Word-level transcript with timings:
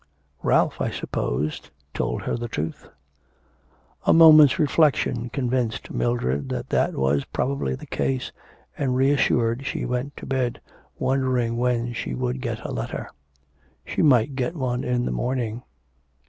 'Ralph, 0.41 0.81
I 0.81 0.89
suppose, 0.89 1.61
told 1.93 2.23
her 2.23 2.35
the 2.35 2.47
truth.' 2.47 2.89
A 4.07 4.13
moment's 4.13 4.57
reflection 4.57 5.29
convinced 5.29 5.91
Mildred 5.91 6.49
that 6.49 6.69
that 6.69 6.95
was 6.95 7.23
probably 7.25 7.75
the 7.75 7.85
case, 7.85 8.31
and 8.75 8.95
reassured, 8.95 9.63
she 9.67 9.85
went 9.85 10.17
to 10.17 10.25
bed 10.25 10.59
wondering 10.97 11.55
when 11.55 11.93
she 11.93 12.15
would 12.15 12.41
get 12.41 12.65
a 12.65 12.71
letter. 12.71 13.11
She 13.85 14.01
might 14.01 14.35
get 14.35 14.55
one 14.55 14.83
in 14.83 15.05
the 15.05 15.11
morning. 15.11 15.61